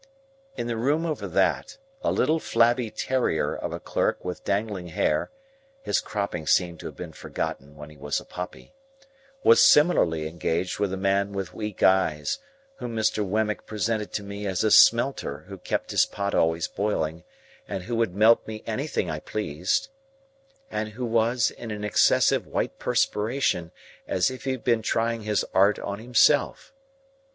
[0.57, 5.29] In the room over that, a little flabby terrier of a clerk with dangling hair
[5.83, 8.73] (his cropping seemed to have been forgotten when he was a puppy)
[9.43, 12.39] was similarly engaged with a man with weak eyes,
[12.77, 13.23] whom Mr.
[13.23, 17.23] Wemmick presented to me as a smelter who kept his pot always boiling,
[17.67, 23.71] and who would melt me anything I pleased,—and who was in an excessive white perspiration,
[24.07, 26.73] as if he had been trying his art on himself.